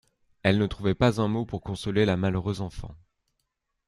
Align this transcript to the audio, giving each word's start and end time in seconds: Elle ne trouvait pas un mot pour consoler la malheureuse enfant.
Elle 0.41 0.57
ne 0.57 0.65
trouvait 0.65 0.95
pas 0.95 1.21
un 1.21 1.27
mot 1.27 1.45
pour 1.45 1.61
consoler 1.61 2.05
la 2.07 2.17
malheureuse 2.17 2.61
enfant. 2.61 2.95